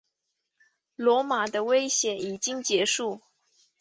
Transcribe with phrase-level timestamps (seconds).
[0.95, 3.21] 罗马的危险已经结束。